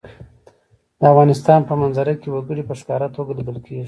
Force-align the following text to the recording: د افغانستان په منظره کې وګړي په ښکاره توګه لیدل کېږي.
د 0.99 1.01
افغانستان 1.11 1.59
په 1.69 1.73
منظره 1.81 2.13
کې 2.21 2.27
وګړي 2.31 2.63
په 2.65 2.73
ښکاره 2.79 3.07
توګه 3.15 3.31
لیدل 3.37 3.57
کېږي. 3.65 3.79